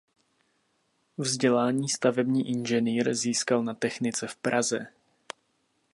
[1.17, 4.87] Vzdělání stavební inženýr získal na technice v Praze.